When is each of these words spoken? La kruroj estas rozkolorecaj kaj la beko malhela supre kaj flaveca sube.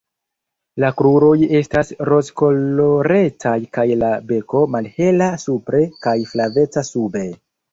La 0.83 0.87
kruroj 1.01 1.33
estas 1.59 1.91
rozkolorecaj 2.09 3.53
kaj 3.79 3.85
la 4.05 4.09
beko 4.33 4.65
malhela 4.77 5.29
supre 5.45 5.85
kaj 6.07 6.17
flaveca 6.33 6.89
sube. 6.91 7.25